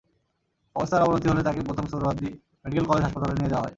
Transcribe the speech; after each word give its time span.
অবস্থার 0.75 1.01
অবনতি 1.01 1.27
হলে 1.29 1.41
তাকে 1.43 1.59
প্রথম 1.61 1.85
সোহরাওয়ার্দী 1.87 2.29
মেডিকেল 2.63 2.85
কলেজ 2.85 3.03
হাসপাতালে 3.03 3.33
নিয়ে 3.33 3.49
যাওয়া 3.49 3.63
হয়। 3.63 3.69